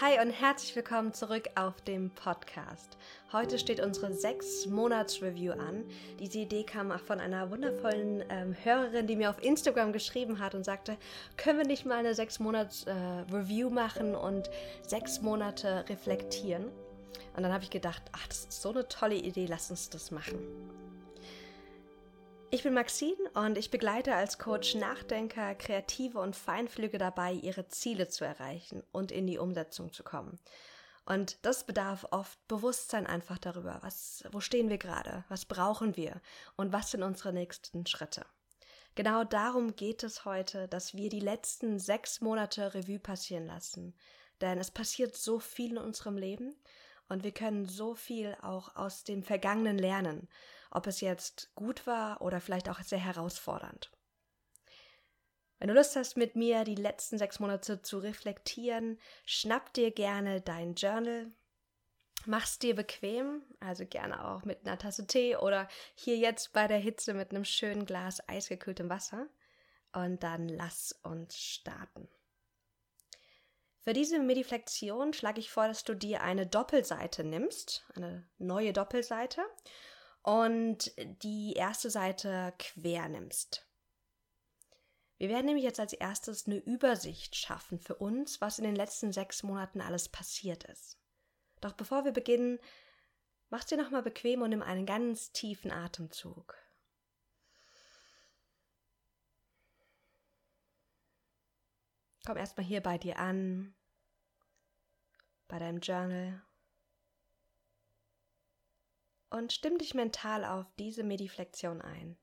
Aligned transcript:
Hi 0.00 0.20
und 0.24 0.30
herzlich 0.30 0.76
willkommen 0.76 1.12
zurück 1.12 1.48
auf 1.56 1.80
dem 1.80 2.10
Podcast. 2.10 2.96
Heute 3.32 3.58
steht 3.58 3.80
unsere 3.80 4.12
sechs 4.14 4.64
Monats 4.66 5.20
Review 5.20 5.54
an. 5.54 5.82
Diese 6.20 6.38
Idee 6.38 6.62
kam 6.62 6.92
auch 6.92 7.00
von 7.00 7.18
einer 7.18 7.50
wundervollen 7.50 8.22
ähm, 8.28 8.54
Hörerin, 8.62 9.08
die 9.08 9.16
mir 9.16 9.28
auf 9.28 9.42
Instagram 9.42 9.92
geschrieben 9.92 10.38
hat 10.38 10.54
und 10.54 10.62
sagte, 10.62 10.96
können 11.36 11.58
wir 11.58 11.66
nicht 11.66 11.84
mal 11.84 11.96
eine 11.96 12.14
sechs 12.14 12.38
Monats 12.38 12.84
äh, 12.84 12.92
Review 12.92 13.70
machen 13.70 14.14
und 14.14 14.48
sechs 14.82 15.20
Monate 15.20 15.84
reflektieren? 15.88 16.66
Und 17.36 17.42
dann 17.42 17.52
habe 17.52 17.64
ich 17.64 17.70
gedacht, 17.70 18.02
ach, 18.12 18.28
das 18.28 18.44
ist 18.44 18.62
so 18.62 18.70
eine 18.70 18.86
tolle 18.86 19.16
Idee, 19.16 19.46
lass 19.46 19.68
uns 19.68 19.90
das 19.90 20.12
machen. 20.12 20.38
Ich 22.50 22.62
bin 22.62 22.72
Maxine 22.72 23.30
und 23.34 23.58
ich 23.58 23.70
begleite 23.70 24.14
als 24.14 24.38
Coach 24.38 24.74
Nachdenker, 24.74 25.54
Kreative 25.54 26.18
und 26.18 26.34
Feinflüge 26.34 26.96
dabei, 26.96 27.32
ihre 27.32 27.68
Ziele 27.68 28.08
zu 28.08 28.24
erreichen 28.24 28.82
und 28.90 29.12
in 29.12 29.26
die 29.26 29.36
Umsetzung 29.36 29.92
zu 29.92 30.02
kommen. 30.02 30.38
Und 31.04 31.36
das 31.42 31.66
bedarf 31.66 32.06
oft 32.10 32.38
Bewusstsein 32.48 33.06
einfach 33.06 33.36
darüber, 33.36 33.78
was, 33.82 34.24
wo 34.32 34.40
stehen 34.40 34.70
wir 34.70 34.78
gerade, 34.78 35.24
was 35.28 35.44
brauchen 35.44 35.94
wir 35.98 36.22
und 36.56 36.72
was 36.72 36.90
sind 36.90 37.02
unsere 37.02 37.34
nächsten 37.34 37.84
Schritte. 37.86 38.24
Genau 38.94 39.24
darum 39.24 39.76
geht 39.76 40.02
es 40.02 40.24
heute, 40.24 40.68
dass 40.68 40.94
wir 40.94 41.10
die 41.10 41.20
letzten 41.20 41.78
sechs 41.78 42.22
Monate 42.22 42.72
Revue 42.72 42.98
passieren 42.98 43.46
lassen. 43.46 43.94
Denn 44.40 44.58
es 44.58 44.70
passiert 44.70 45.14
so 45.14 45.38
viel 45.38 45.72
in 45.72 45.78
unserem 45.78 46.16
Leben 46.16 46.56
und 47.10 47.24
wir 47.24 47.32
können 47.32 47.66
so 47.66 47.94
viel 47.94 48.38
auch 48.40 48.74
aus 48.74 49.04
dem 49.04 49.22
Vergangenen 49.22 49.76
lernen 49.76 50.28
ob 50.70 50.86
es 50.86 51.00
jetzt 51.00 51.54
gut 51.54 51.86
war 51.86 52.20
oder 52.22 52.40
vielleicht 52.40 52.68
auch 52.68 52.80
sehr 52.82 52.98
herausfordernd. 52.98 53.90
Wenn 55.58 55.68
du 55.68 55.74
Lust 55.74 55.96
hast, 55.96 56.16
mit 56.16 56.36
mir 56.36 56.64
die 56.64 56.76
letzten 56.76 57.18
sechs 57.18 57.40
Monate 57.40 57.82
zu 57.82 57.98
reflektieren, 57.98 58.98
schnapp 59.24 59.72
dir 59.72 59.90
gerne 59.90 60.40
dein 60.40 60.74
Journal, 60.74 61.32
mach's 62.26 62.58
dir 62.58 62.76
bequem, 62.76 63.42
also 63.58 63.84
gerne 63.84 64.24
auch 64.28 64.44
mit 64.44 64.64
einer 64.64 64.78
Tasse 64.78 65.06
Tee 65.06 65.36
oder 65.36 65.68
hier 65.94 66.16
jetzt 66.16 66.52
bei 66.52 66.68
der 66.68 66.78
Hitze 66.78 67.12
mit 67.12 67.30
einem 67.30 67.44
schönen 67.44 67.86
Glas 67.86 68.26
eisgekühltem 68.28 68.88
Wasser 68.88 69.26
und 69.92 70.22
dann 70.22 70.48
lass 70.48 70.92
uns 71.02 71.36
starten. 71.36 72.08
Für 73.80 73.94
diese 73.94 74.18
Mediflexion 74.18 75.12
schlage 75.12 75.40
ich 75.40 75.50
vor, 75.50 75.66
dass 75.66 75.82
du 75.82 75.94
dir 75.94 76.22
eine 76.22 76.46
Doppelseite 76.46 77.24
nimmst, 77.24 77.84
eine 77.96 78.28
neue 78.38 78.72
Doppelseite 78.72 79.42
und 80.28 80.92
die 81.22 81.54
erste 81.54 81.88
Seite 81.88 82.52
quer 82.58 83.08
nimmst. 83.08 83.66
Wir 85.16 85.30
werden 85.30 85.46
nämlich 85.46 85.64
jetzt 85.64 85.80
als 85.80 85.94
erstes 85.94 86.46
eine 86.46 86.58
Übersicht 86.58 87.34
schaffen 87.34 87.80
für 87.80 87.94
uns, 87.94 88.38
was 88.42 88.58
in 88.58 88.64
den 88.64 88.76
letzten 88.76 89.10
sechs 89.10 89.42
Monaten 89.42 89.80
alles 89.80 90.10
passiert 90.10 90.64
ist. 90.64 90.98
Doch 91.62 91.72
bevor 91.72 92.04
wir 92.04 92.12
beginnen, 92.12 92.58
mach's 93.48 93.68
dir 93.68 93.78
nochmal 93.78 94.02
bequem 94.02 94.42
und 94.42 94.50
nimm 94.50 94.60
einen 94.60 94.84
ganz 94.84 95.32
tiefen 95.32 95.70
Atemzug. 95.70 96.54
Komm 102.26 102.36
erstmal 102.36 102.66
hier 102.66 102.82
bei 102.82 102.98
dir 102.98 103.18
an, 103.18 103.74
bei 105.48 105.58
deinem 105.58 105.80
Journal 105.80 106.42
und 109.30 109.52
stimm 109.52 109.78
dich 109.78 109.94
mental 109.94 110.44
auf 110.44 110.66
diese 110.78 111.02
Mediflexion 111.02 111.80
ein. 111.80 112.16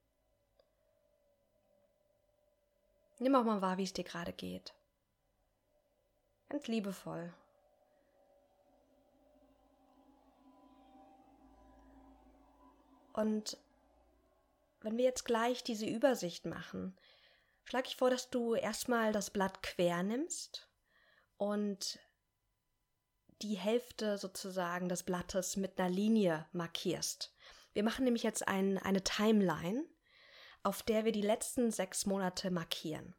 Nimm 3.20 3.36
auch 3.36 3.44
mal 3.44 3.62
wahr, 3.62 3.78
wie 3.78 3.84
es 3.84 3.94
dir 3.94 4.04
gerade 4.04 4.34
geht. 4.34 4.74
Ganz 6.50 6.68
liebevoll. 6.68 7.34
Und 13.14 13.58
wenn 14.82 14.98
wir 14.98 15.06
jetzt 15.06 15.24
gleich 15.24 15.64
diese 15.64 15.86
Übersicht 15.86 16.46
machen, 16.46 16.98
schlage 17.64 17.88
ich 17.88 17.96
vor, 17.96 18.10
dass 18.10 18.30
du 18.30 18.56
erstmal 18.56 19.14
das 19.14 19.30
Blatt 19.30 19.64
quer 19.64 20.04
nimmst 20.04 20.70
und 21.38 21.98
die 23.42 23.56
Hälfte 23.56 24.18
sozusagen 24.18 24.90
des 24.90 25.04
Blattes 25.04 25.58
mit 25.58 25.80
einer 25.80 25.90
Linie 25.90 26.46
markierst. 26.52 27.34
Wir 27.74 27.84
machen 27.84 28.06
nämlich 28.06 28.24
jetzt 28.24 28.48
ein, 28.48 28.78
eine 28.78 29.04
Timeline, 29.04 29.84
auf 30.64 30.82
der 30.82 31.06
wir 31.06 31.12
die 31.12 31.22
letzten 31.22 31.72
sechs 31.72 32.06
Monate 32.06 32.50
markieren. 32.50 33.16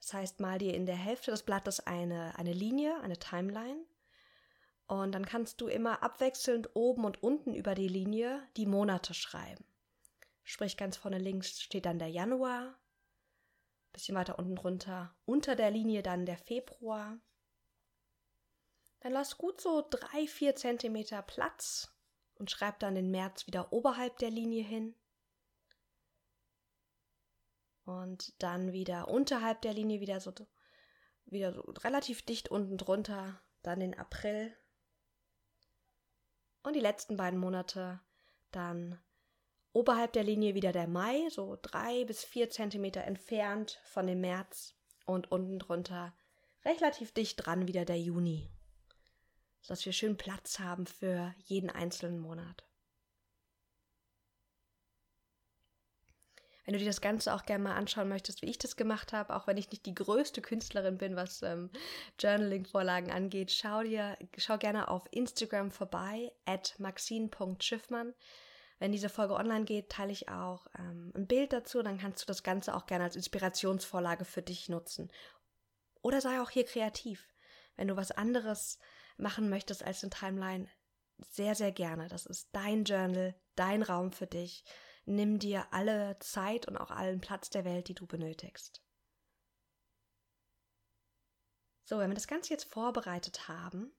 Das 0.00 0.12
heißt, 0.14 0.40
mal 0.40 0.58
dir 0.58 0.74
in 0.74 0.84
der 0.84 0.96
Hälfte 0.96 1.30
des 1.30 1.44
Blattes 1.44 1.86
eine, 1.86 2.36
eine 2.36 2.52
Linie, 2.52 3.00
eine 3.02 3.18
Timeline. 3.18 3.84
Und 4.88 5.12
dann 5.12 5.24
kannst 5.24 5.60
du 5.60 5.68
immer 5.68 6.02
abwechselnd 6.02 6.70
oben 6.74 7.04
und 7.04 7.22
unten 7.22 7.54
über 7.54 7.74
die 7.76 7.88
Linie 7.88 8.42
die 8.56 8.66
Monate 8.66 9.14
schreiben. 9.14 9.64
Sprich, 10.42 10.76
ganz 10.76 10.96
vorne 10.96 11.18
links 11.18 11.62
steht 11.62 11.86
dann 11.86 12.00
der 12.00 12.08
Januar, 12.08 12.74
bisschen 13.92 14.16
weiter 14.16 14.38
unten 14.38 14.56
drunter, 14.56 15.14
unter 15.24 15.54
der 15.54 15.70
Linie 15.70 16.02
dann 16.02 16.26
der 16.26 16.38
Februar, 16.38 17.18
dann 19.02 19.12
lass 19.12 19.36
gut 19.36 19.60
so 19.60 19.84
drei, 19.90 20.28
vier 20.28 20.54
Zentimeter 20.54 21.22
Platz 21.22 21.92
und 22.36 22.52
schreib 22.52 22.78
dann 22.78 22.94
den 22.94 23.10
März 23.10 23.48
wieder 23.48 23.72
oberhalb 23.72 24.16
der 24.18 24.30
Linie 24.30 24.62
hin. 24.62 24.94
Und 27.84 28.40
dann 28.40 28.72
wieder 28.72 29.08
unterhalb 29.08 29.60
der 29.62 29.74
Linie 29.74 30.00
wieder 30.00 30.20
so, 30.20 30.32
wieder 31.24 31.52
so 31.52 31.62
relativ 31.62 32.22
dicht 32.22 32.48
unten 32.48 32.78
drunter, 32.78 33.42
dann 33.62 33.80
den 33.80 33.98
April. 33.98 34.56
Und 36.62 36.76
die 36.76 36.80
letzten 36.80 37.16
beiden 37.16 37.40
Monate 37.40 38.00
dann 38.52 39.02
oberhalb 39.72 40.12
der 40.12 40.22
Linie 40.22 40.54
wieder 40.54 40.70
der 40.70 40.86
Mai, 40.86 41.28
so 41.28 41.58
drei 41.60 42.04
bis 42.04 42.22
vier 42.22 42.50
Zentimeter 42.50 43.02
entfernt 43.02 43.80
von 43.82 44.06
dem 44.06 44.20
März 44.20 44.76
und 45.06 45.32
unten 45.32 45.58
drunter 45.58 46.14
relativ 46.64 47.10
dicht 47.10 47.44
dran 47.44 47.66
wieder 47.66 47.84
der 47.84 47.98
Juni 47.98 48.48
sodass 49.62 49.86
wir 49.86 49.92
schön 49.92 50.16
Platz 50.16 50.58
haben 50.58 50.86
für 50.86 51.34
jeden 51.44 51.70
einzelnen 51.70 52.18
Monat. 52.18 52.64
Wenn 56.64 56.74
du 56.74 56.78
dir 56.78 56.86
das 56.86 57.00
Ganze 57.00 57.34
auch 57.34 57.44
gerne 57.44 57.64
mal 57.64 57.74
anschauen 57.74 58.08
möchtest, 58.08 58.42
wie 58.42 58.50
ich 58.50 58.58
das 58.58 58.76
gemacht 58.76 59.12
habe, 59.12 59.34
auch 59.34 59.46
wenn 59.46 59.56
ich 59.56 59.70
nicht 59.70 59.84
die 59.84 59.94
größte 59.94 60.40
Künstlerin 60.42 60.96
bin, 60.96 61.16
was 61.16 61.42
ähm, 61.42 61.70
Journaling-Vorlagen 62.20 63.10
angeht, 63.10 63.50
schau 63.50 63.82
dir, 63.82 64.16
schau 64.36 64.58
gerne 64.58 64.88
auf 64.88 65.08
Instagram 65.10 65.72
vorbei, 65.72 66.32
at 66.44 66.74
maxine.schiffmann. 66.78 68.14
Wenn 68.78 68.92
diese 68.92 69.08
Folge 69.08 69.34
online 69.34 69.64
geht, 69.64 69.90
teile 69.90 70.12
ich 70.12 70.28
auch 70.28 70.66
ähm, 70.78 71.12
ein 71.16 71.26
Bild 71.26 71.52
dazu, 71.52 71.82
dann 71.82 71.98
kannst 71.98 72.22
du 72.22 72.26
das 72.26 72.44
Ganze 72.44 72.74
auch 72.74 72.86
gerne 72.86 73.04
als 73.04 73.16
Inspirationsvorlage 73.16 74.24
für 74.24 74.42
dich 74.42 74.68
nutzen. 74.68 75.10
Oder 76.00 76.20
sei 76.20 76.40
auch 76.40 76.50
hier 76.50 76.64
kreativ. 76.64 77.28
Wenn 77.76 77.88
du 77.88 77.96
was 77.96 78.12
anderes 78.12 78.78
machen 79.22 79.48
möchtest 79.48 79.82
als 79.82 80.02
eine 80.02 80.10
Timeline, 80.10 80.68
sehr, 81.30 81.54
sehr 81.54 81.72
gerne. 81.72 82.08
Das 82.08 82.26
ist 82.26 82.48
dein 82.52 82.84
Journal, 82.84 83.34
dein 83.54 83.82
Raum 83.82 84.12
für 84.12 84.26
dich. 84.26 84.64
Nimm 85.04 85.38
dir 85.38 85.66
alle 85.72 86.18
Zeit 86.20 86.66
und 86.68 86.76
auch 86.76 86.90
allen 86.90 87.20
Platz 87.20 87.50
der 87.50 87.64
Welt, 87.64 87.88
die 87.88 87.94
du 87.94 88.06
benötigst. 88.06 88.82
So, 91.84 91.98
wenn 91.98 92.10
wir 92.10 92.14
das 92.14 92.28
Ganze 92.28 92.50
jetzt 92.50 92.64
vorbereitet 92.64 93.48
haben, 93.48 93.92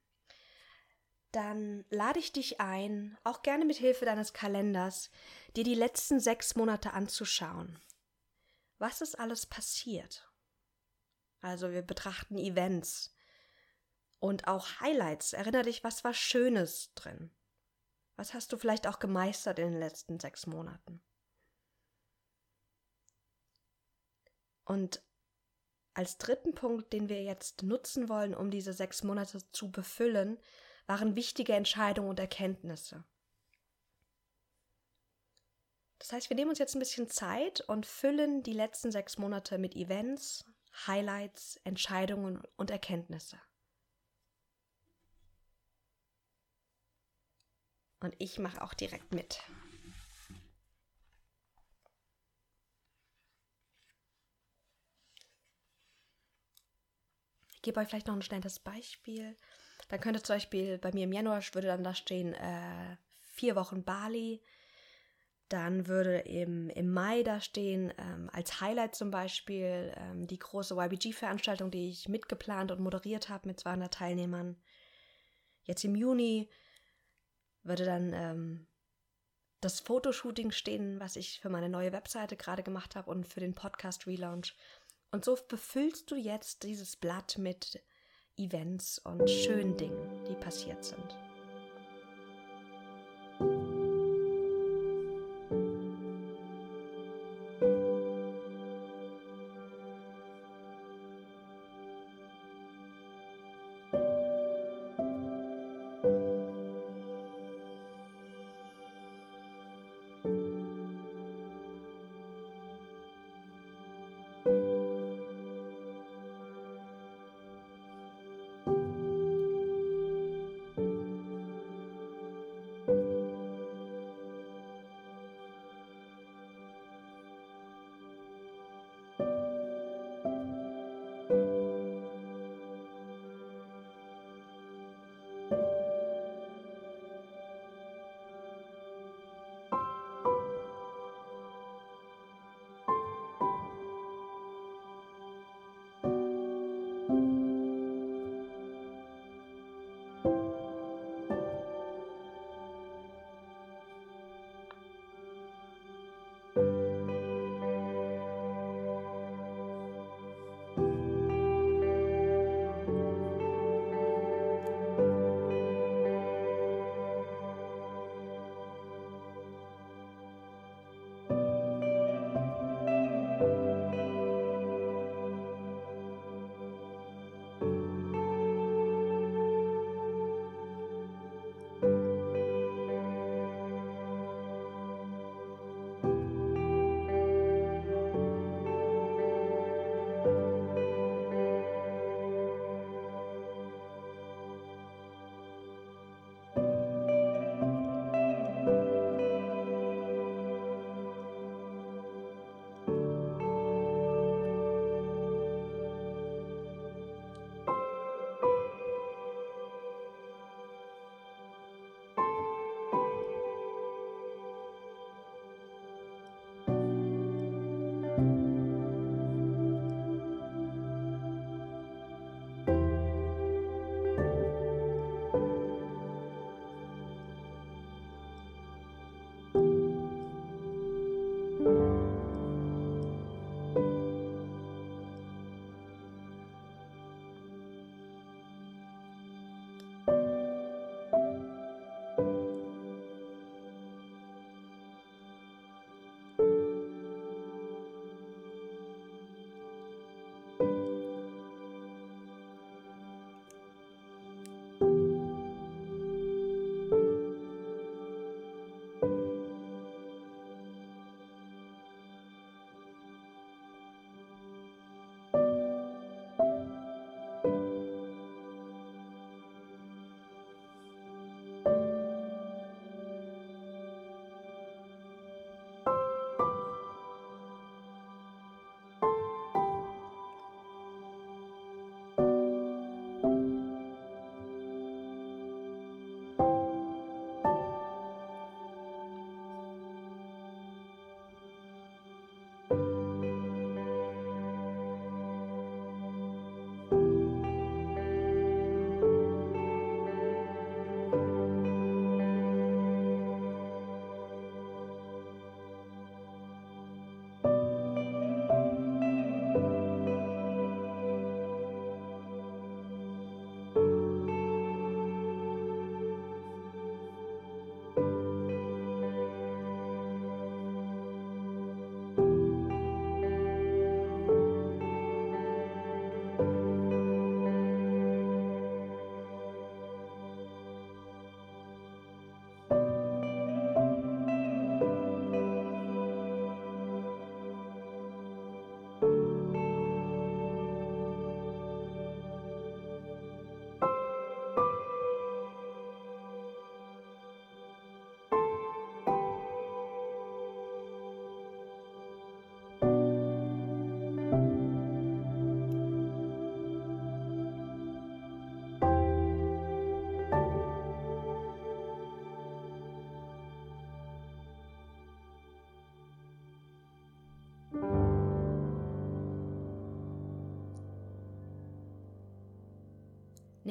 dann 1.32 1.84
lade 1.90 2.20
ich 2.20 2.32
dich 2.32 2.62
ein, 2.62 3.18
auch 3.24 3.42
gerne 3.42 3.66
mit 3.66 3.78
Hilfe 3.78 4.06
deines 4.06 4.34
Kalenders, 4.34 5.10
dir 5.56 5.64
die 5.64 5.76
letzten 5.76 6.20
sechs 6.20 6.56
Monate 6.56 6.94
anzuschauen. 6.94 7.80
Was 8.78 9.02
ist 9.02 9.20
alles 9.20 9.46
passiert? 9.46 10.30
Also 11.42 11.72
wir 11.72 11.82
betrachten 11.82 12.38
Events, 12.38 13.13
und 14.24 14.48
auch 14.48 14.80
Highlights. 14.80 15.34
Erinner 15.34 15.64
dich, 15.64 15.84
was 15.84 16.06
war 16.06 16.14
Schönes 16.14 16.94
drin? 16.96 17.30
Was 18.16 18.34
hast 18.34 18.54
du 18.54 18.58
vielleicht 18.58 18.88
auch 18.88 19.00
gemeistert 19.00 19.60
in 19.60 19.72
den 19.72 19.80
letzten 19.82 20.18
sechs 20.18 20.48
Monaten? 20.48 21.04
Und 24.64 25.04
als 25.94 26.18
dritten 26.18 26.56
Punkt, 26.56 26.94
den 26.94 27.10
wir 27.10 27.22
jetzt 27.22 27.64
nutzen 27.64 28.08
wollen, 28.08 28.34
um 28.34 28.50
diese 28.50 28.72
sechs 28.72 29.04
Monate 29.04 29.40
zu 29.52 29.70
befüllen, 29.74 30.40
waren 30.88 31.18
wichtige 31.18 31.52
Entscheidungen 31.52 32.08
und 32.08 32.20
Erkenntnisse. 32.20 33.04
Das 36.00 36.14
heißt, 36.14 36.30
wir 36.30 36.38
nehmen 36.38 36.52
uns 36.52 36.60
jetzt 36.60 36.78
ein 36.78 36.80
bisschen 36.80 37.10
Zeit 37.10 37.60
und 37.60 37.86
füllen 37.86 38.42
die 38.42 38.54
letzten 38.54 38.90
sechs 38.90 39.18
Monate 39.18 39.58
mit 39.58 39.76
Events, 39.76 40.46
Highlights, 40.88 41.60
Entscheidungen 41.66 42.42
und 42.56 42.72
Erkenntnisse. 42.72 43.38
Und 48.04 48.14
ich 48.20 48.38
mache 48.38 48.62
auch 48.62 48.76
direkt 48.76 49.16
mit. 49.16 49.42
gebe 57.64 57.80
euch 57.80 57.88
vielleicht 57.88 58.08
noch 58.08 58.16
ein 58.16 58.22
schnelles 58.22 58.60
Beispiel. 58.60 59.36
Dann 59.90 60.00
könnte 60.00 60.22
zum 60.22 60.36
Beispiel 60.36 60.78
bei 60.78 60.92
mir 60.92 61.06
im 61.06 61.14
Januar 61.14 61.42
würde 61.54 61.68
dann 61.68 61.84
da 61.84 61.96
stehen, 61.96 62.34
äh, 62.34 62.98
vier 63.34 63.56
Wochen 63.56 63.84
Bali. 63.84 64.42
Dann 65.50 65.88
würde 65.88 66.20
im, 66.20 66.70
im 66.70 66.92
Mai 66.94 67.24
da 67.24 67.42
stehen, 67.42 67.92
ähm, 67.98 68.30
als 68.32 68.62
Highlight 68.62 68.96
zum 68.96 69.12
Beispiel, 69.12 69.94
ähm, 69.98 70.28
die 70.28 70.40
große 70.40 70.76
YBG-Veranstaltung, 70.76 71.72
die 71.72 71.90
ich 71.90 72.08
mitgeplant 72.08 72.72
und 72.72 72.80
moderiert 72.80 73.30
habe 73.30 73.48
mit 73.48 73.60
200 73.60 73.94
Teilnehmern. 73.94 74.56
Jetzt 75.64 75.84
im 75.84 75.96
Juni 75.96 76.50
würde 77.64 77.86
dann 77.86 78.14
ähm, 78.14 78.68
das 79.62 79.80
Fotoshooting 79.80 80.52
stehen, 80.52 81.00
was 81.00 81.16
ich 81.16 81.40
für 81.40 81.50
meine 81.50 81.70
neue 81.70 81.92
Webseite 81.92 82.36
gerade 82.36 82.64
gemacht 82.64 82.96
habe 82.96 83.10
und 83.10 83.28
für 83.28 83.40
den 83.40 83.56
Podcast 83.56 84.08
Relaunch. 84.08 84.56
Und 85.12 85.24
so 85.26 85.38
befüllst 85.48 86.12
du 86.12 86.16
jetzt 86.16 86.64
dieses 86.64 86.96
Blatt 86.96 87.38
mit 87.38 87.82
Events 88.36 89.00
und 89.00 89.30
schönen 89.30 89.78
Dingen, 89.78 90.24
die 90.26 90.36
passiert 90.36 90.84
sind. 90.84 91.16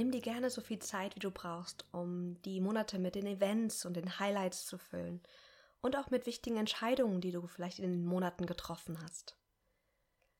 Nimm 0.02 0.10
dir 0.10 0.20
gerne 0.20 0.50
so 0.50 0.60
viel 0.60 0.80
Zeit, 0.80 1.14
wie 1.14 1.20
du 1.20 1.30
brauchst, 1.30 1.84
um 1.92 2.42
die 2.42 2.60
Monate 2.60 2.98
mit 2.98 3.14
den 3.14 3.24
Events 3.24 3.84
und 3.84 3.94
den 3.94 4.18
Highlights 4.18 4.66
zu 4.66 4.76
füllen 4.76 5.22
und 5.80 5.94
auch 5.96 6.10
mit 6.10 6.26
wichtigen 6.26 6.56
Entscheidungen, 6.56 7.20
die 7.20 7.30
du 7.30 7.46
vielleicht 7.46 7.78
in 7.78 7.92
den 7.92 8.04
Monaten 8.04 8.46
getroffen 8.46 9.00
hast. 9.00 9.36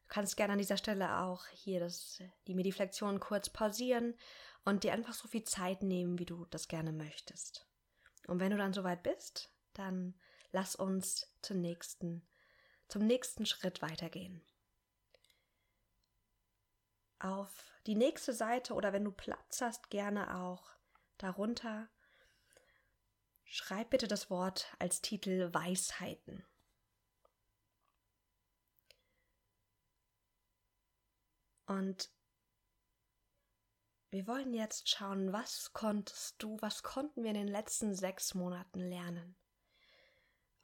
Du 0.02 0.08
kannst 0.08 0.36
gerne 0.36 0.54
an 0.54 0.58
dieser 0.58 0.78
Stelle 0.78 1.20
auch 1.20 1.46
hier 1.46 1.78
das, 1.78 2.20
die 2.48 2.56
Mediflexion 2.56 3.20
kurz 3.20 3.50
pausieren 3.50 4.16
und 4.64 4.82
dir 4.82 4.94
einfach 4.94 5.14
so 5.14 5.28
viel 5.28 5.44
Zeit 5.44 5.84
nehmen, 5.84 6.18
wie 6.18 6.26
du 6.26 6.44
das 6.46 6.66
gerne 6.66 6.90
möchtest. 6.90 7.64
Und 8.26 8.40
wenn 8.40 8.50
du 8.50 8.56
dann 8.56 8.72
soweit 8.72 9.04
bist, 9.04 9.54
dann 9.74 10.18
lass 10.50 10.74
uns 10.74 11.32
zum 11.40 11.60
nächsten, 11.60 12.26
zum 12.88 13.06
nächsten 13.06 13.46
Schritt 13.46 13.80
weitergehen. 13.80 14.42
Auf 17.22 17.70
die 17.86 17.94
nächste 17.94 18.32
Seite 18.32 18.74
oder 18.74 18.92
wenn 18.92 19.04
du 19.04 19.12
Platz 19.12 19.60
hast, 19.60 19.90
gerne 19.90 20.40
auch 20.40 20.72
darunter. 21.18 21.88
Schreib 23.44 23.90
bitte 23.90 24.08
das 24.08 24.28
Wort 24.28 24.74
als 24.80 25.02
Titel 25.02 25.54
Weisheiten. 25.54 26.44
Und 31.66 32.10
wir 34.10 34.26
wollen 34.26 34.52
jetzt 34.52 34.90
schauen, 34.90 35.32
was 35.32 35.72
konntest 35.72 36.42
du, 36.42 36.56
was 36.60 36.82
konnten 36.82 37.22
wir 37.22 37.30
in 37.30 37.36
den 37.36 37.48
letzten 37.48 37.94
sechs 37.94 38.34
Monaten 38.34 38.80
lernen? 38.80 39.36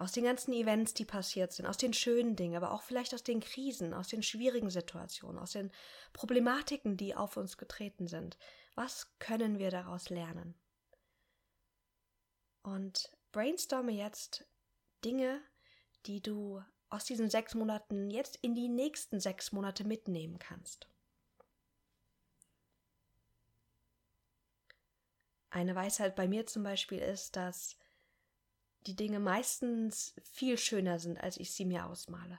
Aus 0.01 0.13
den 0.13 0.23
ganzen 0.25 0.53
Events, 0.53 0.95
die 0.95 1.05
passiert 1.05 1.53
sind, 1.53 1.67
aus 1.67 1.77
den 1.77 1.93
schönen 1.93 2.37
Dingen, 2.37 2.57
aber 2.57 2.71
auch 2.71 2.83
vielleicht 2.83 3.15
aus 3.15 3.25
den 3.25 3.41
Krisen, 3.41 3.93
aus 3.93 4.07
den 4.07 4.23
schwierigen 4.23 4.71
Situationen, 4.71 5.41
aus 5.41 5.53
den 5.53 5.73
Problematiken, 6.13 6.97
die 6.97 7.17
auf 7.17 7.37
uns 7.37 7.57
getreten 7.59 8.07
sind. 8.07 8.39
Was 8.77 9.19
können 9.19 9.59
wir 9.59 9.73
daraus 9.73 10.09
lernen? 10.09 10.55
Und 12.63 13.11
brainstorme 13.33 13.91
jetzt 13.91 14.47
Dinge, 15.05 15.41
die 16.07 16.23
du 16.23 16.63
aus 16.91 17.05
diesen 17.05 17.29
sechs 17.29 17.55
Monaten 17.55 18.11
jetzt 18.11 18.37
in 18.37 18.55
die 18.55 18.69
nächsten 18.69 19.19
sechs 19.19 19.51
Monate 19.51 19.83
mitnehmen 19.83 20.39
kannst. 20.39 20.87
Eine 25.51 25.75
Weisheit 25.75 26.15
bei 26.15 26.29
mir 26.29 26.47
zum 26.47 26.63
Beispiel 26.63 26.99
ist, 26.99 27.37
dass 27.37 27.78
die 28.87 28.97
Dinge 28.97 29.21
meistens 29.21 30.15
viel 30.23 30.59
schöner 30.59 30.99
sind, 30.99 31.19
als 31.19 31.37
ich 31.37 31.53
sie 31.53 31.65
mir 31.65 31.87
ausmale. 31.87 32.39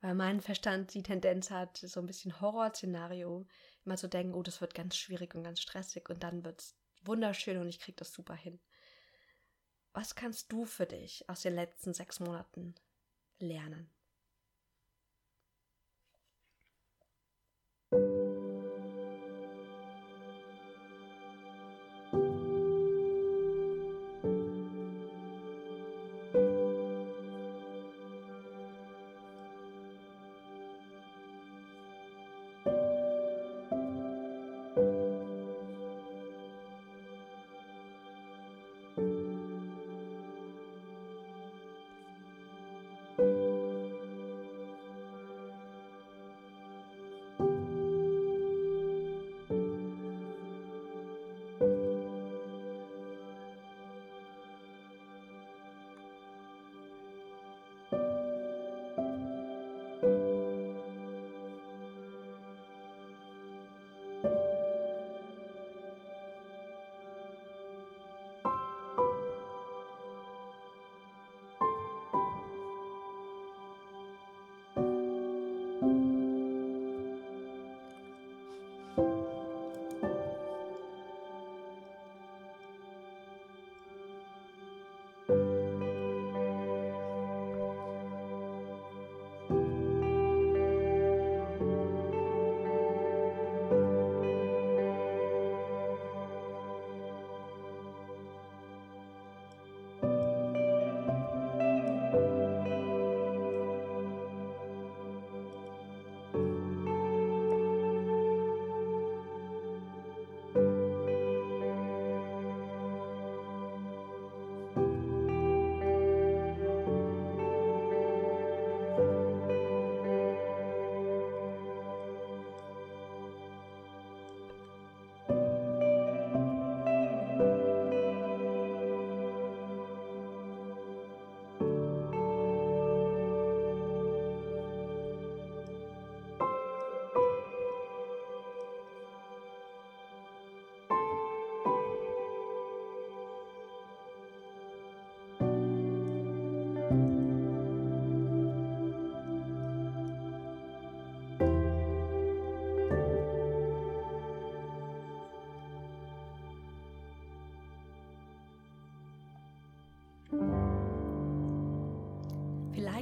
Weil 0.00 0.14
mein 0.14 0.40
Verstand 0.40 0.94
die 0.94 1.02
Tendenz 1.02 1.50
hat, 1.50 1.76
so 1.78 2.00
ein 2.00 2.06
bisschen 2.06 2.40
Horrorszenario, 2.40 3.46
immer 3.84 3.96
zu 3.96 4.08
denken, 4.08 4.34
oh, 4.34 4.42
das 4.42 4.60
wird 4.60 4.74
ganz 4.74 4.96
schwierig 4.96 5.34
und 5.34 5.42
ganz 5.42 5.60
stressig 5.60 6.08
und 6.08 6.22
dann 6.22 6.44
wird 6.44 6.60
es 6.60 6.76
wunderschön 7.02 7.58
und 7.58 7.68
ich 7.68 7.80
kriege 7.80 7.96
das 7.96 8.12
super 8.12 8.34
hin. 8.34 8.60
Was 9.92 10.14
kannst 10.14 10.52
du 10.52 10.64
für 10.64 10.86
dich 10.86 11.28
aus 11.28 11.42
den 11.42 11.54
letzten 11.54 11.94
sechs 11.94 12.20
Monaten 12.20 12.74
lernen? 13.38 13.90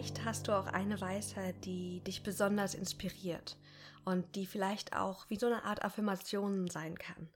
Vielleicht 0.06 0.24
hast 0.24 0.46
du 0.46 0.52
auch 0.52 0.68
eine 0.68 1.00
Weisheit, 1.00 1.64
die 1.64 1.98
dich 1.98 2.22
besonders 2.22 2.74
inspiriert 2.74 3.56
und 4.04 4.36
die 4.36 4.46
vielleicht 4.46 4.94
auch 4.94 5.28
wie 5.28 5.36
so 5.36 5.46
eine 5.46 5.64
Art 5.64 5.84
Affirmation 5.84 6.68
sein 6.68 6.96
kann. 6.96 7.28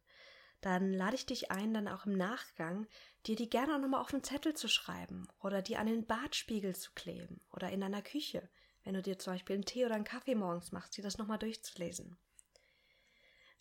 Dann 0.61 0.93
lade 0.93 1.17
ich 1.17 1.27
dich 1.27 1.51
ein, 1.51 1.75
dann 1.75 1.89
auch 1.89 2.07
im 2.07 2.17
Nachgang 2.17 2.87
dir 3.27 3.35
die 3.35 3.51
gerne 3.51 3.75
auch 3.75 3.81
nochmal 3.81 4.01
auf 4.01 4.15
einen 4.15 4.23
Zettel 4.23 4.55
zu 4.55 4.69
schreiben 4.69 5.27
oder 5.43 5.63
die 5.63 5.79
an 5.79 5.89
den 5.89 6.07
Badspiegel 6.07 6.77
zu 6.77 6.93
kleben 6.95 7.41
oder 7.53 7.71
in 7.71 7.81
deiner 7.81 8.03
Küche, 8.03 8.49
wenn 8.85 8.95
du 8.95 9.03
dir 9.03 9.19
zum 9.19 9.33
Beispiel 9.33 9.55
einen 9.55 9.65
Tee 9.65 9.85
oder 9.85 9.97
einen 9.97 10.05
Kaffee 10.05 10.37
morgens 10.37 10.71
machst, 10.71 10.97
dir 10.97 11.03
das 11.03 11.19
nochmal 11.19 11.39
durchzulesen. 11.39 12.19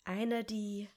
Eine, 0.04 0.44
die, 0.44 0.88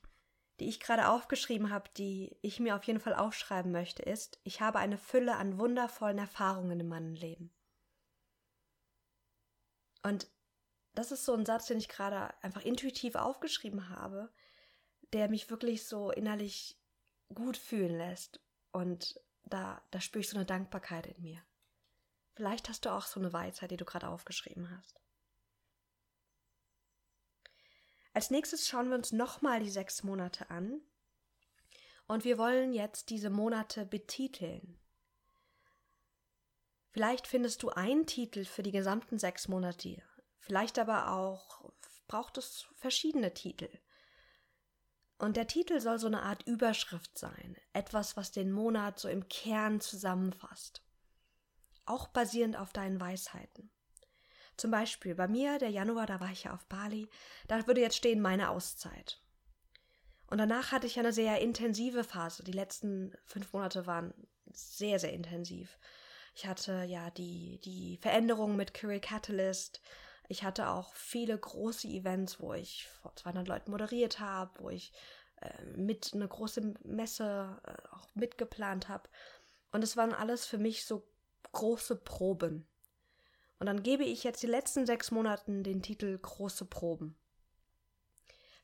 die 0.59 0.69
ich 0.69 0.79
gerade 0.79 1.09
aufgeschrieben 1.09 1.71
habe, 1.71 1.89
die 1.97 2.37
ich 2.43 2.59
mir 2.59 2.75
auf 2.75 2.83
jeden 2.83 2.99
Fall 2.99 3.15
aufschreiben 3.15 3.71
möchte, 3.71 4.03
ist, 4.03 4.39
ich 4.43 4.61
habe 4.61 4.77
eine 4.77 4.99
Fülle 4.99 5.35
an 5.35 5.57
wundervollen 5.57 6.19
Erfahrungen 6.19 6.79
in 6.79 6.87
meinem 6.87 7.15
Leben. 7.15 7.51
Und 10.03 10.27
das 10.93 11.11
ist 11.11 11.25
so 11.25 11.33
ein 11.33 11.45
Satz, 11.45 11.67
den 11.67 11.79
ich 11.79 11.89
gerade 11.89 12.33
einfach 12.43 12.61
intuitiv 12.61 13.15
aufgeschrieben 13.15 13.89
habe, 13.89 14.31
der 15.13 15.29
mich 15.29 15.49
wirklich 15.49 15.85
so 15.85 16.11
innerlich 16.11 16.79
gut 17.33 17.57
fühlen 17.57 17.97
lässt. 17.97 18.39
Und 18.71 19.19
da, 19.45 19.81
da 19.91 20.01
spüre 20.01 20.21
ich 20.21 20.29
so 20.29 20.37
eine 20.37 20.45
Dankbarkeit 20.45 21.07
in 21.07 21.21
mir. 21.21 21.41
Vielleicht 22.35 22.69
hast 22.69 22.85
du 22.85 22.91
auch 22.91 23.05
so 23.05 23.19
eine 23.19 23.33
Weisheit, 23.33 23.71
die 23.71 23.77
du 23.77 23.85
gerade 23.85 24.07
aufgeschrieben 24.07 24.69
hast. 24.75 24.99
Als 28.13 28.29
nächstes 28.29 28.67
schauen 28.67 28.89
wir 28.89 28.95
uns 28.95 29.11
nochmal 29.11 29.59
die 29.59 29.69
sechs 29.69 30.03
Monate 30.03 30.49
an. 30.49 30.81
Und 32.07 32.25
wir 32.25 32.37
wollen 32.37 32.73
jetzt 32.73 33.09
diese 33.09 33.29
Monate 33.29 33.85
betiteln. 33.85 34.79
Vielleicht 36.93 37.25
findest 37.25 37.63
du 37.63 37.69
einen 37.69 38.05
Titel 38.05 38.45
für 38.45 38.61
die 38.61 38.71
gesamten 38.71 39.17
sechs 39.17 39.47
Monate. 39.47 40.03
Vielleicht 40.37 40.77
aber 40.77 41.11
auch 41.11 41.73
braucht 42.07 42.37
es 42.37 42.67
verschiedene 42.75 43.33
Titel. 43.33 43.67
Und 45.17 45.35
der 45.35 45.47
Titel 45.47 45.79
soll 45.79 45.97
so 45.97 46.05
eine 46.05 46.21
Art 46.21 46.45
Überschrift 46.45 47.17
sein. 47.17 47.57
Etwas, 47.71 48.15
was 48.15 48.31
den 48.31 48.51
Monat 48.51 48.99
so 48.99 49.09
im 49.09 49.27
Kern 49.27 49.81
zusammenfasst. 49.81 50.83
Auch 51.85 52.09
basierend 52.09 52.57
auf 52.57 52.73
deinen 52.73 52.99
Weisheiten. 52.99 53.71
Zum 54.55 54.69
Beispiel 54.69 55.15
bei 55.15 55.27
mir, 55.27 55.57
der 55.57 55.69
Januar, 55.69 56.05
da 56.05 56.19
war 56.19 56.31
ich 56.31 56.43
ja 56.43 56.53
auf 56.53 56.65
Bali, 56.67 57.09
da 57.47 57.65
würde 57.65 57.81
jetzt 57.81 57.97
stehen 57.97 58.21
meine 58.21 58.51
Auszeit. 58.51 59.19
Und 60.27 60.37
danach 60.37 60.71
hatte 60.71 60.85
ich 60.85 60.99
eine 60.99 61.11
sehr 61.11 61.41
intensive 61.41 62.03
Phase. 62.03 62.43
Die 62.43 62.51
letzten 62.51 63.15
fünf 63.25 63.51
Monate 63.51 63.87
waren 63.87 64.13
sehr, 64.51 64.99
sehr 64.99 65.13
intensiv. 65.13 65.79
Ich 66.33 66.47
hatte 66.47 66.83
ja 66.83 67.09
die, 67.11 67.59
die 67.59 67.97
Veränderungen 67.97 68.55
mit 68.55 68.73
Curie 68.73 68.99
Catalyst. 68.99 69.81
Ich 70.27 70.43
hatte 70.43 70.69
auch 70.69 70.93
viele 70.95 71.37
große 71.37 71.87
Events, 71.87 72.39
wo 72.39 72.53
ich 72.53 72.87
vor 72.87 73.15
200 73.15 73.47
Leuten 73.47 73.71
moderiert 73.71 74.19
habe, 74.19 74.51
wo 74.59 74.69
ich 74.69 74.91
äh, 75.41 75.63
mit 75.75 76.11
eine 76.13 76.27
große 76.27 76.73
Messe 76.83 77.61
äh, 77.65 77.95
auch 77.95 78.07
mitgeplant 78.15 78.89
habe. 78.89 79.09
Und 79.71 79.83
es 79.83 79.97
waren 79.97 80.13
alles 80.13 80.45
für 80.45 80.57
mich 80.57 80.85
so 80.85 81.05
große 81.51 81.97
Proben. 81.97 82.67
Und 83.59 83.67
dann 83.67 83.83
gebe 83.83 84.03
ich 84.03 84.23
jetzt 84.23 84.41
die 84.43 84.47
letzten 84.47 84.85
sechs 84.85 85.11
Monaten 85.11 85.63
den 85.63 85.81
Titel 85.81 86.17
Große 86.17 86.65
Proben. 86.65 87.15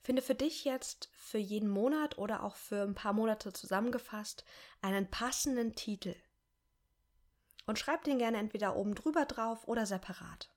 Finde 0.02 0.22
für 0.22 0.36
dich 0.36 0.66
jetzt 0.66 1.10
für 1.14 1.38
jeden 1.38 1.70
Monat 1.70 2.18
oder 2.18 2.44
auch 2.44 2.56
für 2.56 2.82
ein 2.82 2.96
paar 2.96 3.14
Monate 3.14 3.54
zusammengefasst 3.54 4.44
einen 4.82 5.10
passenden 5.10 5.76
Titel. 5.76 6.16
Und 7.70 7.78
schreib 7.78 8.04
den 8.04 8.18
gerne 8.18 8.40
entweder 8.40 8.76
oben 8.76 8.96
drüber 8.96 9.26
drauf 9.26 9.68
oder 9.68 9.86
separat. 9.86 10.50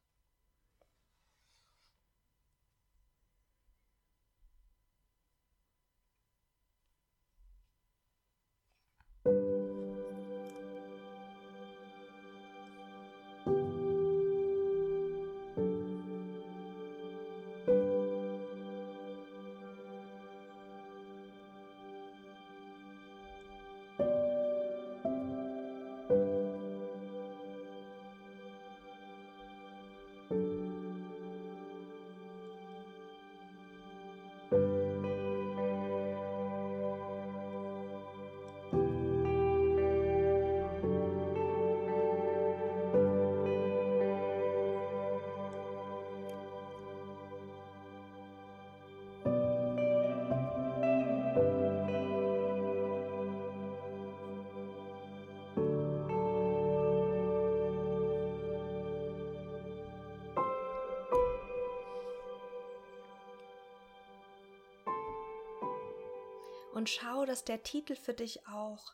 Und 66.83 66.88
schau, 66.88 67.25
dass 67.25 67.45
der 67.45 67.62
Titel 67.62 67.95
für 67.95 68.12
dich 68.12 68.45
auch 68.49 68.92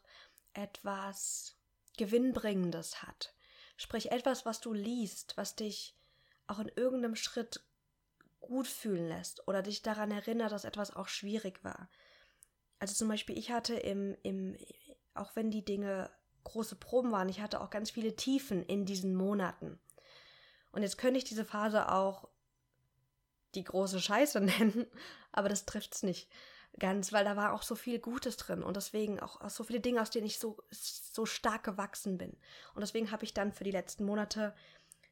etwas 0.52 1.56
Gewinnbringendes 1.96 3.02
hat. 3.02 3.32
Sprich 3.78 4.12
etwas, 4.12 4.44
was 4.44 4.60
du 4.60 4.74
liest, 4.74 5.38
was 5.38 5.56
dich 5.56 5.96
auch 6.48 6.58
in 6.58 6.70
irgendeinem 6.76 7.16
Schritt 7.16 7.64
gut 8.40 8.66
fühlen 8.66 9.08
lässt 9.08 9.48
oder 9.48 9.62
dich 9.62 9.80
daran 9.80 10.10
erinnert, 10.10 10.52
dass 10.52 10.66
etwas 10.66 10.94
auch 10.94 11.08
schwierig 11.08 11.64
war. 11.64 11.88
Also 12.78 12.94
zum 12.94 13.08
Beispiel, 13.08 13.38
ich 13.38 13.52
hatte 13.52 13.76
im, 13.76 14.18
im, 14.22 14.58
auch 15.14 15.34
wenn 15.34 15.50
die 15.50 15.64
Dinge 15.64 16.10
große 16.44 16.76
Proben 16.76 17.10
waren, 17.10 17.30
ich 17.30 17.40
hatte 17.40 17.62
auch 17.62 17.70
ganz 17.70 17.90
viele 17.90 18.16
Tiefen 18.16 18.62
in 18.66 18.84
diesen 18.84 19.14
Monaten. 19.14 19.80
Und 20.72 20.82
jetzt 20.82 20.98
könnte 20.98 21.16
ich 21.16 21.24
diese 21.24 21.46
Phase 21.46 21.90
auch 21.90 22.28
die 23.54 23.64
große 23.64 23.98
Scheiße 23.98 24.40
nennen, 24.42 24.86
aber 25.32 25.48
das 25.48 25.64
trifft's 25.64 26.02
nicht 26.02 26.28
ganz, 26.78 27.12
weil 27.12 27.24
da 27.24 27.36
war 27.36 27.52
auch 27.52 27.62
so 27.62 27.74
viel 27.74 27.98
Gutes 27.98 28.36
drin 28.36 28.62
und 28.62 28.76
deswegen 28.76 29.20
auch, 29.20 29.40
auch 29.40 29.50
so 29.50 29.64
viele 29.64 29.80
Dinge, 29.80 30.00
aus 30.00 30.10
denen 30.10 30.26
ich 30.26 30.38
so, 30.38 30.62
so 30.70 31.26
stark 31.26 31.64
gewachsen 31.64 32.18
bin. 32.18 32.36
Und 32.74 32.80
deswegen 32.80 33.10
habe 33.10 33.24
ich 33.24 33.34
dann 33.34 33.52
für 33.52 33.64
die 33.64 33.70
letzten 33.70 34.04
Monate 34.04 34.54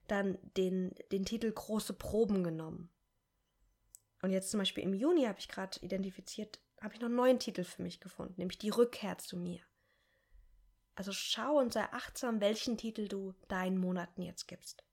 dann 0.07 0.39
den, 0.57 0.95
den 1.13 1.25
Titel 1.25 1.51
Große 1.51 1.93
Proben 1.93 2.45
genommen. 2.45 2.91
Und 4.23 4.31
jetzt 4.31 4.51
zum 4.51 4.59
Beispiel 4.59 4.85
im 4.85 4.95
Juni 4.95 5.25
habe 5.25 5.39
ich 5.39 5.49
gerade 5.49 5.79
identifiziert, 5.81 6.61
habe 6.81 6.95
ich 6.95 7.01
noch 7.01 7.07
einen 7.07 7.17
neuen 7.17 7.39
Titel 7.39 7.65
für 7.65 7.83
mich 7.83 8.01
gefunden, 8.01 8.35
nämlich 8.37 8.59
die 8.59 8.71
Rückkehr 8.71 9.19
zu 9.19 9.37
mir. 9.37 9.61
Also 10.95 11.13
schau 11.13 11.59
und 11.59 11.73
sei 11.73 11.85
achtsam, 11.93 12.41
welchen 12.41 12.79
Titel 12.79 13.09
du 13.09 13.35
deinen 13.49 13.79
Monaten 13.79 14.23
jetzt 14.23 14.49
gibst. 14.49 14.86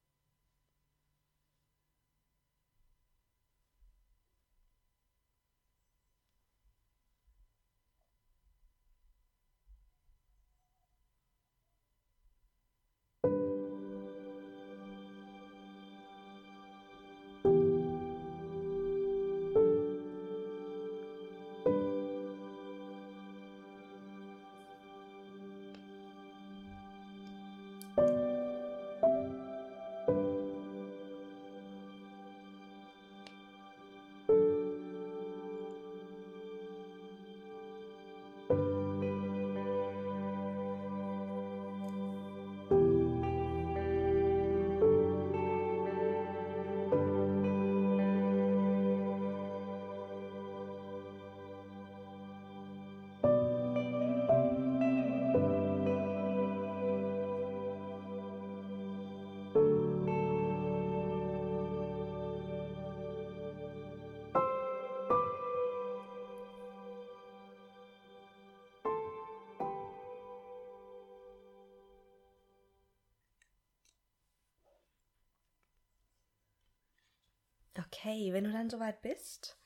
Okay, 77.77 78.33
wenn 78.33 78.43
du 78.43 78.51
dann 78.51 78.69
soweit 78.69 79.01
bist, 79.01 79.57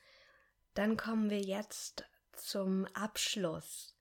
dann 0.74 0.96
kommen 0.96 1.30
wir 1.30 1.40
jetzt 1.40 2.04
zum 2.32 2.86
Abschluss 2.94 3.94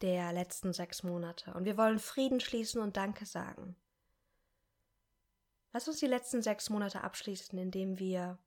der 0.00 0.32
letzten 0.32 0.72
sechs 0.72 1.02
Monate 1.02 1.54
und 1.54 1.64
wir 1.64 1.76
wollen 1.76 1.98
Frieden 1.98 2.40
schließen 2.40 2.80
und 2.80 2.96
Danke 2.96 3.26
sagen. 3.26 3.76
Lass 5.72 5.88
uns 5.88 5.98
die 5.98 6.06
letzten 6.06 6.42
sechs 6.42 6.70
Monate 6.70 7.02
abschließen, 7.02 7.58
indem 7.58 7.98
wir 7.98 8.38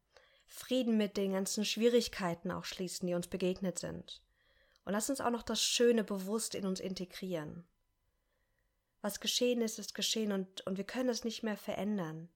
Frieden 0.47 0.97
mit 0.97 1.17
den 1.17 1.33
ganzen 1.33 1.65
Schwierigkeiten 1.65 2.51
auch 2.51 2.65
schließen, 2.65 3.07
die 3.07 3.13
uns 3.13 3.27
begegnet 3.27 3.79
sind. 3.79 4.21
Und 4.83 4.93
lass 4.93 5.09
uns 5.09 5.21
auch 5.21 5.29
noch 5.29 5.43
das 5.43 5.63
Schöne 5.63 6.03
bewusst 6.03 6.55
in 6.55 6.65
uns 6.65 6.79
integrieren. 6.79 7.65
Was 9.01 9.19
geschehen 9.19 9.61
ist, 9.61 9.79
ist 9.79 9.95
geschehen 9.95 10.31
und, 10.31 10.65
und 10.67 10.77
wir 10.77 10.83
können 10.83 11.09
es 11.09 11.23
nicht 11.23 11.43
mehr 11.43 11.57
verändern. 11.57 12.29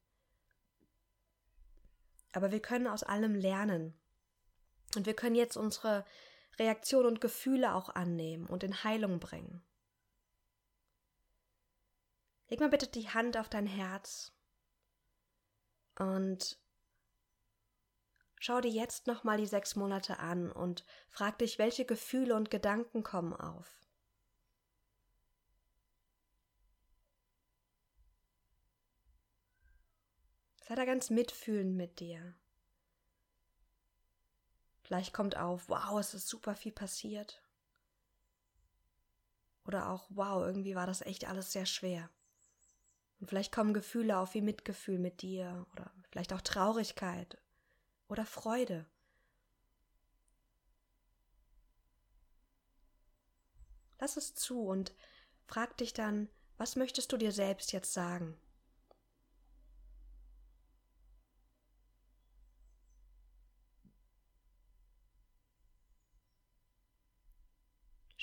Aber 2.36 2.52
wir 2.52 2.62
können 2.62 2.88
aus 2.88 3.04
allem 3.04 3.34
lernen. 3.34 3.98
Und 4.98 5.06
wir 5.06 5.16
können 5.16 5.36
jetzt 5.36 5.56
unsere 5.56 6.06
Reaktionen 6.60 7.08
und 7.08 7.22
Gefühle 7.22 7.74
auch 7.74 7.88
annehmen 7.88 8.46
und 8.48 8.64
in 8.64 8.84
Heilung 8.84 9.22
bringen. 9.22 9.64
Leg 12.50 12.60
mal 12.60 12.70
bitte 12.70 12.88
die 12.88 13.10
Hand 13.10 13.38
auf 13.38 13.48
dein 13.48 13.66
Herz 13.66 14.34
und 15.98 16.60
schau 18.40 18.60
dir 18.60 18.72
jetzt 18.72 19.08
nochmal 19.08 19.38
die 19.38 19.48
sechs 19.48 19.78
Monate 19.78 20.20
an 20.20 20.52
und 20.52 20.86
frag 21.10 21.40
dich, 21.40 21.58
welche 21.58 21.86
Gefühle 21.86 22.36
und 22.36 22.52
Gedanken 22.52 23.02
kommen 23.02 23.34
auf. 23.34 23.85
Sei 30.68 30.74
da 30.74 30.86
ganz 30.86 31.12
mitfühlend 31.12 31.76
mit 31.76 32.00
dir. 32.00 32.34
Vielleicht 34.82 35.14
kommt 35.14 35.38
auf, 35.38 35.70
wow, 35.70 36.00
es 36.00 36.16
ist 36.16 36.28
super 36.28 36.56
viel 36.56 36.72
passiert. 36.72 37.44
Oder 39.66 39.90
auch, 39.92 40.08
wow, 40.10 40.44
irgendwie 40.44 40.76
war 40.76 40.88
das 40.88 41.02
echt 41.02 41.26
alles 41.26 41.52
sehr 41.52 41.68
schwer. 41.68 42.10
Und 43.20 43.28
vielleicht 43.28 43.52
kommen 43.52 43.76
Gefühle 43.76 44.18
auf 44.18 44.34
wie 44.34 44.42
Mitgefühl 44.42 44.98
mit 44.98 45.22
dir 45.22 45.68
oder 45.72 45.92
vielleicht 46.10 46.34
auch 46.34 46.42
Traurigkeit 46.42 47.38
oder 48.08 48.26
Freude. 48.26 48.88
Lass 54.00 54.18
es 54.18 54.34
zu 54.34 54.66
und 54.66 54.94
frag 55.46 55.78
dich 55.78 55.94
dann, 55.94 56.28
was 56.58 56.76
möchtest 56.76 57.12
du 57.12 57.18
dir 57.18 57.32
selbst 57.32 57.72
jetzt 57.72 57.94
sagen? 57.94 58.36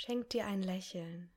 Schenk 0.05 0.31
dir 0.31 0.47
ein 0.47 0.65
Lächeln. 0.65 1.31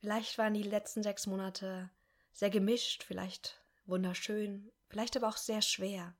Vielleicht 0.00 0.36
waren 0.36 0.52
die 0.52 0.62
letzten 0.62 1.02
sechs 1.02 1.26
Monate 1.26 1.88
sehr 2.34 2.50
gemischt, 2.50 3.02
vielleicht 3.02 3.64
wunderschön, 3.86 4.70
vielleicht 4.90 5.16
aber 5.16 5.26
auch 5.28 5.38
sehr 5.38 5.62
schwer. 5.62 6.14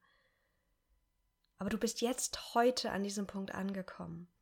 Aber 1.58 1.68
du 1.68 1.76
bist 1.76 2.00
jetzt 2.00 2.54
heute 2.54 2.90
an 2.90 3.04
diesem 3.04 3.26
Punkt 3.26 3.54
angekommen. 3.54 4.32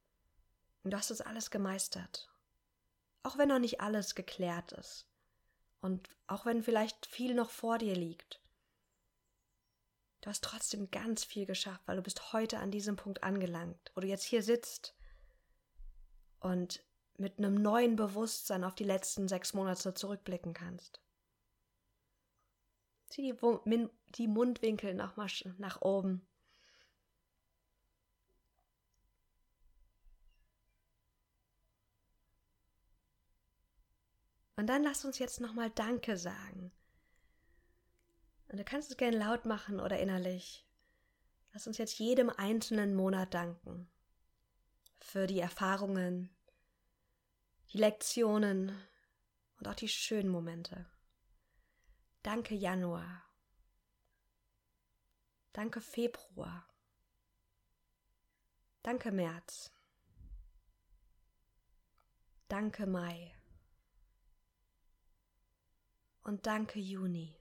Und 0.84 0.92
du 0.92 0.96
hast 0.96 1.10
es 1.10 1.20
alles 1.20 1.50
gemeistert. 1.50 2.32
Auch 3.24 3.36
wenn 3.36 3.48
noch 3.48 3.58
nicht 3.58 3.80
alles 3.80 4.14
geklärt 4.14 4.70
ist. 4.70 5.08
Und 5.80 6.10
auch 6.28 6.46
wenn 6.46 6.62
vielleicht 6.62 7.06
viel 7.06 7.34
noch 7.34 7.50
vor 7.50 7.78
dir 7.78 7.96
liegt. 7.96 8.40
Du 10.20 10.30
hast 10.30 10.44
trotzdem 10.44 10.92
ganz 10.92 11.24
viel 11.24 11.44
geschafft, 11.44 11.82
weil 11.86 11.96
du 11.96 12.02
bist 12.02 12.32
heute 12.32 12.60
an 12.60 12.70
diesem 12.70 12.94
Punkt 12.94 13.24
angelangt, 13.24 13.90
wo 13.96 14.00
du 14.00 14.06
jetzt 14.06 14.22
hier 14.22 14.44
sitzt 14.44 14.94
und 16.44 16.84
mit 17.16 17.38
einem 17.38 17.54
neuen 17.54 17.96
Bewusstsein 17.96 18.64
auf 18.64 18.74
die 18.74 18.84
letzten 18.84 19.28
sechs 19.28 19.54
Monate 19.54 19.94
zurückblicken 19.94 20.52
kannst. 20.52 21.00
Zieh 23.08 23.22
die, 23.32 23.88
die 24.16 24.28
Mundwinkel 24.28 24.92
nochmal 24.94 25.28
nach 25.58 25.80
oben. 25.80 26.26
Und 34.56 34.66
dann 34.66 34.82
lass 34.82 35.04
uns 35.04 35.18
jetzt 35.18 35.40
nochmal 35.40 35.70
Danke 35.70 36.16
sagen. 36.16 36.72
Und 38.48 38.58
du 38.58 38.64
kannst 38.64 38.90
es 38.90 38.96
gerne 38.96 39.16
laut 39.16 39.46
machen 39.46 39.80
oder 39.80 39.98
innerlich. 39.98 40.66
Lass 41.52 41.66
uns 41.66 41.78
jetzt 41.78 41.98
jedem 41.98 42.28
einzelnen 42.30 42.94
Monat 42.94 43.32
danken. 43.32 43.88
Für 45.00 45.26
die 45.26 45.40
Erfahrungen, 45.40 46.33
die 47.74 47.78
Lektionen 47.78 48.80
und 49.58 49.66
auch 49.66 49.74
die 49.74 49.88
schönen 49.88 50.28
Momente. 50.28 50.86
Danke 52.22 52.54
Januar. 52.54 53.24
Danke 55.52 55.80
Februar. 55.80 56.68
Danke 58.82 59.10
März. 59.10 59.72
Danke 62.46 62.86
Mai. 62.86 63.34
Und 66.22 66.46
danke 66.46 66.78
Juni. 66.78 67.36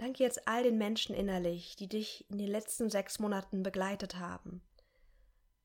Danke 0.00 0.22
jetzt 0.24 0.48
all 0.48 0.62
den 0.62 0.78
Menschen 0.78 1.14
innerlich, 1.14 1.76
die 1.76 1.86
dich 1.86 2.24
in 2.30 2.38
den 2.38 2.48
letzten 2.48 2.88
sechs 2.88 3.18
Monaten 3.18 3.62
begleitet 3.62 4.16
haben. 4.16 4.62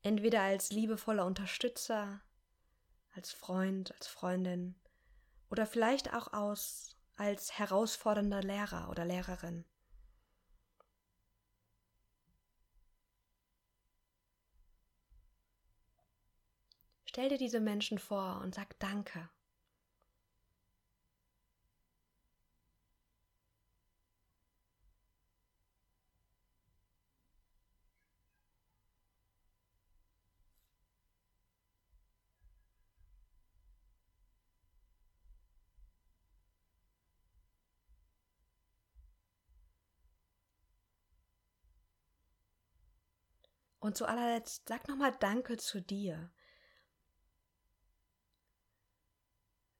Entweder 0.02 0.42
als 0.42 0.70
liebevoller 0.70 1.24
Unterstützer, 1.24 2.20
als 3.14 3.32
Freund, 3.32 3.94
als 3.94 4.08
Freundin 4.08 4.74
oder 5.48 5.64
vielleicht 5.64 6.12
auch 6.12 6.34
aus 6.34 6.98
als 7.16 7.58
herausfordernder 7.58 8.42
Lehrer 8.42 8.90
oder 8.90 9.06
Lehrerin. 9.06 9.64
Stell 17.06 17.30
dir 17.30 17.38
diese 17.38 17.60
Menschen 17.60 17.98
vor 17.98 18.42
und 18.42 18.54
sag 18.54 18.78
Danke. 18.80 19.30
Und 43.86 43.96
zu 43.96 44.04
allerletzt 44.04 44.68
sag 44.68 44.88
nochmal 44.88 45.14
Danke 45.20 45.58
zu 45.58 45.80
dir. 45.80 46.28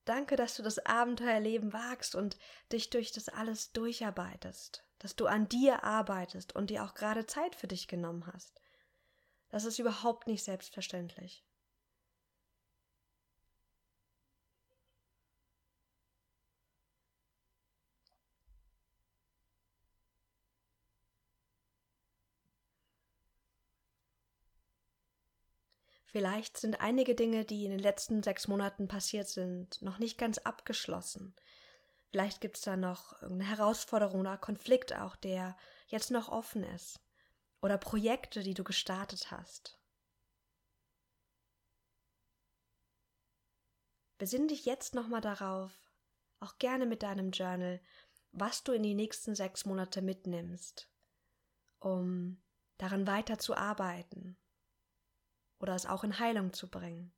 Danke, 0.05 0.37
dass 0.37 0.55
du 0.55 0.62
das 0.62 0.79
Abenteuerleben 0.79 1.73
wagst 1.73 2.14
und 2.14 2.38
dich 2.71 2.88
durch 2.90 3.11
das 3.11 3.29
alles 3.29 3.73
durcharbeitest, 3.73 4.85
dass 5.01 5.16
du 5.16 5.27
an 5.27 5.49
dir 5.49 5.83
arbeitest 5.83 6.55
und 6.55 6.71
dir 6.71 6.85
auch 6.85 6.95
gerade 6.95 7.27
Zeit 7.27 7.57
für 7.57 7.66
dich 7.66 7.88
genommen 7.88 8.25
hast. 8.33 8.61
Das 9.49 9.64
ist 9.64 9.81
überhaupt 9.81 10.29
nicht 10.29 10.45
selbstverständlich. 10.45 11.45
Vielleicht 26.16 26.57
sind 26.57 26.81
einige 26.81 27.14
Dinge, 27.14 27.44
die 27.44 27.66
in 27.66 27.72
den 27.72 27.79
letzten 27.79 28.22
sechs 28.22 28.48
Monaten 28.48 28.88
passiert 28.88 29.29
sind, 29.29 29.83
noch 29.83 29.98
nicht 29.98 30.16
ganz 30.16 30.38
abgeschlossen. 30.38 31.37
Vielleicht 32.11 32.40
gibt 32.40 32.57
es 32.57 32.62
da 32.62 32.74
noch 32.74 33.20
eine 33.20 33.44
Herausforderung 33.44 34.20
oder 34.20 34.38
Konflikt 34.38 34.94
auch, 34.94 35.14
der 35.14 35.59
jetzt 35.88 36.11
noch 36.11 36.31
offen 36.31 36.64
ist. 36.64 37.00
Oder 37.61 37.76
Projekte, 37.76 38.42
die 38.42 38.55
du 38.55 38.64
gestartet 38.64 39.31
hast. 39.31 39.79
Besinn 44.16 44.48
dich 44.48 44.64
jetzt 44.64 44.94
nochmal 44.94 45.20
darauf, 45.20 45.70
auch 46.40 46.57
gerne 46.57 46.87
mit 46.87 47.02
deinem 47.02 47.31
Journal, 47.31 47.79
was 48.33 48.64
du 48.64 48.72
in 48.72 48.85
die 48.85 48.94
nächsten 48.94 49.35
sechs 49.35 49.66
Monate 49.66 50.00
mitnimmst, 50.00 50.88
um 51.79 52.42
daran 52.79 53.07
weiter 53.07 53.38
zu 53.38 53.55
arbeiten 53.55 54.38
oder 55.59 55.75
es 55.75 55.87
auch 55.87 56.05
in 56.05 56.19
Heilung 56.19 56.53
zu 56.53 56.69
bringen. 56.69 57.12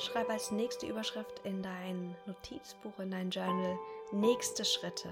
Schreib 0.00 0.28
als 0.30 0.50
nächste 0.50 0.86
Überschrift 0.86 1.40
in 1.44 1.62
dein 1.62 2.16
Notizbuch, 2.26 2.98
in 2.98 3.10
dein 3.10 3.30
Journal 3.30 3.78
nächste 4.12 4.64
Schritte. 4.64 5.08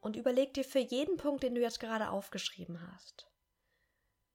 Und 0.00 0.16
überleg 0.16 0.54
dir 0.54 0.64
für 0.64 0.78
jeden 0.78 1.16
Punkt, 1.16 1.42
den 1.42 1.54
du 1.54 1.60
jetzt 1.60 1.80
gerade 1.80 2.10
aufgeschrieben 2.10 2.80
hast, 2.90 3.30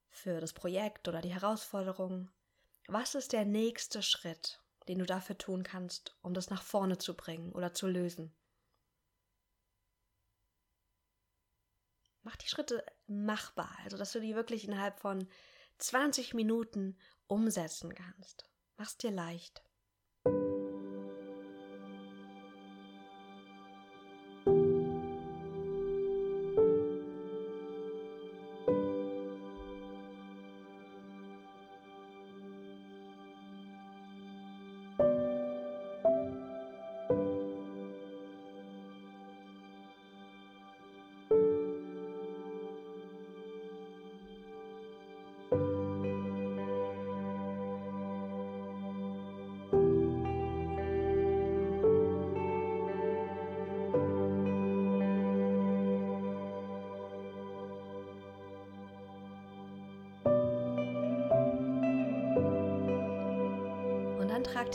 für 0.09 0.39
das 0.39 0.53
Projekt 0.53 1.07
oder 1.07 1.21
die 1.21 1.33
Herausforderung, 1.33 2.29
was 2.87 3.15
ist 3.15 3.33
der 3.33 3.45
nächste 3.45 4.03
Schritt, 4.03 4.61
den 4.87 4.99
du 4.99 5.05
dafür 5.05 5.37
tun 5.37 5.63
kannst, 5.63 6.15
um 6.21 6.33
das 6.33 6.49
nach 6.49 6.61
vorne 6.61 6.97
zu 6.97 7.15
bringen 7.15 7.51
oder 7.51 7.73
zu 7.73 7.87
lösen? 7.87 8.33
Mach 12.21 12.35
die 12.35 12.47
Schritte 12.47 12.85
machbar, 13.07 13.75
also 13.83 13.97
dass 13.97 14.11
du 14.11 14.19
die 14.19 14.35
wirklich 14.35 14.65
innerhalb 14.65 14.99
von 14.99 15.27
20 15.77 16.33
Minuten 16.33 16.97
umsetzen 17.27 17.93
kannst. 17.93 18.49
Mach's 18.77 18.97
dir 18.97 19.11
leicht. 19.11 19.64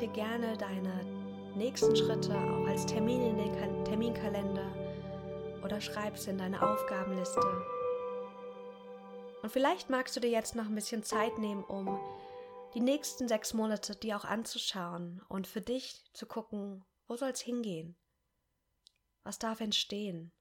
Dir 0.00 0.08
gerne 0.08 0.56
deine 0.56 1.04
nächsten 1.54 1.94
Schritte 1.94 2.34
auch 2.34 2.66
als 2.66 2.86
Termin 2.86 3.20
in 3.20 3.36
den 3.36 3.84
Terminkalender 3.84 4.64
oder 5.62 5.78
schreib 5.78 6.14
es 6.14 6.26
in 6.26 6.38
deine 6.38 6.62
Aufgabenliste. 6.62 7.40
Und 9.42 9.52
vielleicht 9.52 9.90
magst 9.90 10.16
du 10.16 10.20
dir 10.20 10.30
jetzt 10.30 10.54
noch 10.54 10.64
ein 10.64 10.74
bisschen 10.74 11.02
Zeit 11.02 11.36
nehmen, 11.38 11.62
um 11.64 12.00
die 12.72 12.80
nächsten 12.80 13.28
sechs 13.28 13.52
Monate 13.52 13.94
dir 13.94 14.16
auch 14.16 14.24
anzuschauen 14.24 15.20
und 15.28 15.46
für 15.46 15.60
dich 15.60 16.02
zu 16.14 16.24
gucken, 16.24 16.82
wo 17.06 17.16
soll 17.16 17.30
es 17.30 17.40
hingehen? 17.40 17.94
Was 19.22 19.38
darf 19.38 19.60
entstehen? 19.60 20.32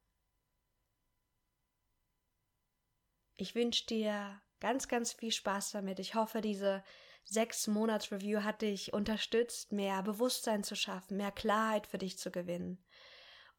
Ich 3.36 3.56
wünsche 3.56 3.86
dir 3.88 4.42
ganz, 4.62 4.88
ganz 4.88 5.12
viel 5.12 5.32
Spaß 5.32 5.72
damit. 5.72 6.00
Ich 6.00 6.16
hoffe, 6.16 6.40
diese 6.40 6.82
sechs 7.26 7.68
Monats 7.68 8.12
Review 8.12 8.44
hat 8.44 8.62
dich 8.62 8.94
unterstützt, 8.94 9.72
mehr 9.72 10.02
Bewusstsein 10.04 10.64
zu 10.64 10.76
schaffen, 10.76 11.18
mehr 11.18 11.32
Klarheit 11.32 11.88
für 11.88 11.98
dich 11.98 12.18
zu 12.18 12.32
gewinnen. 12.32 12.84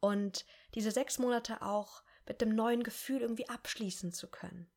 Und 0.01 0.47
diese 0.75 0.91
sechs 0.91 1.19
Monate 1.19 1.63
auch 1.63 2.03
mit 2.27 2.41
dem 2.41 2.55
neuen 2.55 2.83
Gefühl 2.83 3.23
irgendwie 3.23 3.49
abschließen 3.49 4.13
zu 4.13 4.29
können. 4.29 4.71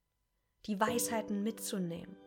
Die 0.65 0.79
Weisheiten 0.79 1.43
mitzunehmen. 1.43 2.17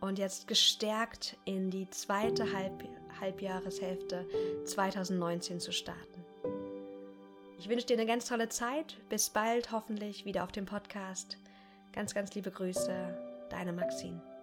Und 0.00 0.18
jetzt 0.18 0.46
gestärkt 0.46 1.36
in 1.44 1.70
die 1.70 1.90
zweite 1.90 2.52
Halb 2.52 2.84
Halbjahreshälfte 3.20 4.28
2019 4.64 5.58
zu 5.58 5.72
starten. 5.72 6.24
Ich 7.58 7.68
wünsche 7.68 7.86
dir 7.86 7.94
eine 7.94 8.06
ganz 8.06 8.26
tolle 8.26 8.48
Zeit. 8.48 8.96
Bis 9.08 9.30
bald, 9.30 9.72
hoffentlich 9.72 10.24
wieder 10.24 10.44
auf 10.44 10.52
dem 10.52 10.66
Podcast. 10.66 11.38
Ganz, 11.92 12.14
ganz 12.14 12.32
liebe 12.34 12.52
Grüße, 12.52 13.48
deine 13.50 13.72
Maxine. 13.72 14.37